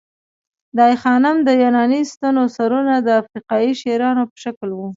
د 0.75 0.77
آی 0.87 0.95
خانم 1.01 1.35
د 1.47 1.49
یوناني 1.63 2.01
ستونو 2.13 2.41
سرونه 2.55 2.95
د 3.01 3.09
افریقايي 3.21 3.71
شیرانو 3.81 4.23
په 4.31 4.37
شکل 4.43 4.69
وو 4.73 4.87